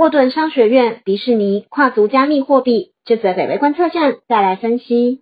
[0.00, 5.20] 沃顿商学院、迪士尼跨足加密货币，这则北威观测站再来分析。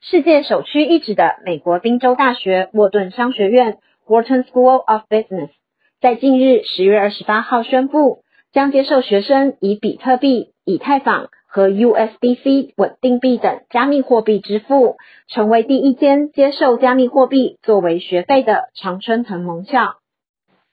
[0.00, 3.76] 世界首屈一指的美国宾州大学沃顿商学院
[4.06, 5.50] （Wharton School of Business）
[6.00, 14.96] 在近日十月二十八号宣布，将接受学生以比特币、以太坊和 USDC 稳定币等加密货币支付，
[15.26, 19.96] 成为第一间接受加密货币作为学费的常春藤盟校。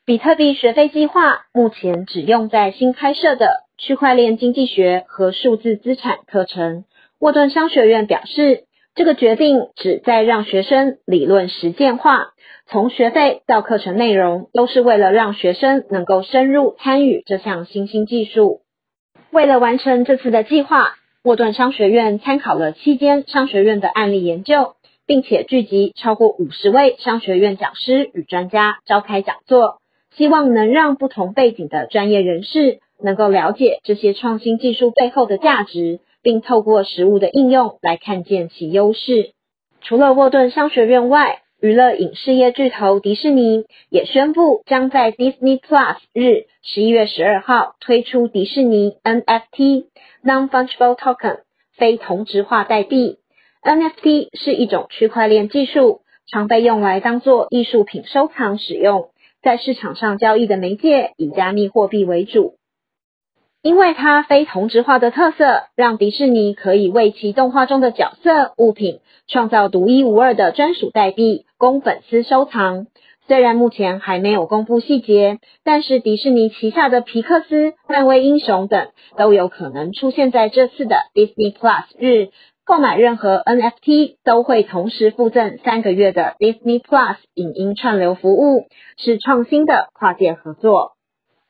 [0.07, 6.85] 比特币学费计划目前只用在新开设的区块链经济学和数字资产课程。
[7.17, 12.33] 沃顿商学院表示，这个决定旨在让学生理论实践化，
[12.67, 18.61] 从学费到课程内容，都是为了让学生能够深入参与这项新兴技术。
[19.31, 24.75] 为了完成这次的计划，沃顿商学院参考了七间商学院的案例研究，
[25.07, 29.79] 并且聚集超过五十位商学院讲师与专家，召开讲座。
[30.17, 39.31] 希望能让不同背景的专业人士能够了解这些创新技术背后的价值，并透过实物的应用来看见其优势。
[39.81, 51.39] 除了沃顿商学院外，娱乐影视业巨头迪士尼也宣布将在 Disney Plus 日十一月十二号推出迪士尼 NFT（Non-Fungible Token）
[51.75, 53.17] 非同质化代币。
[53.63, 59.09] NFT 是一种区块链技术，常被用来当做艺术品收藏使用。
[59.45, 62.55] 在市场上交易的媒介以加密货币为主，
[63.61, 72.87] 因为它非同质化的特色，让迪士尼可以为其动画中的角色物品创造独一无二的专属代币，供粉丝收藏。
[73.27, 82.29] 虽然目前还没有公布细节，但是迪士尼旗下的皮克斯、漫威英雄等都有可能出现在这次的 Disney Plus 日。
[82.65, 88.65] 购买任何 NFT 都会同时附赠三个月的 Disney Plus 影音串流服务，
[88.97, 90.93] 是创新的跨界合作。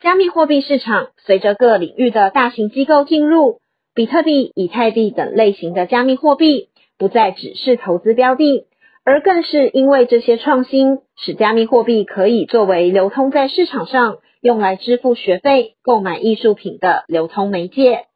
[0.02, 3.61] 加密货币市场随着各领域的大型机构进入，
[3.93, 8.67] 比特币、以太币等类型的加密货币不再只是投资标的，
[9.05, 18.08] 而更是因为这些创新，使加密货币可以作为流通在市场上用来支付学费、购买艺术品的流通媒介。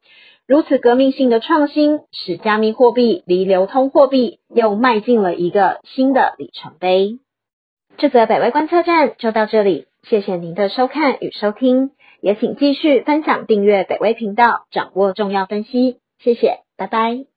[0.50, 7.20] 如此革命性的创新，使加密货币离流通货币又迈进了一个新的里程碑。
[7.98, 15.98] 这则北威观测站就到这里，谢谢您的收看与收听，也请继续分享、订阅北威频道，掌握重要分析。
[16.18, 17.29] 谢谢，拜拜。